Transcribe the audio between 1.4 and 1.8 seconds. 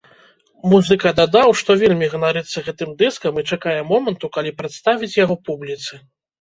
што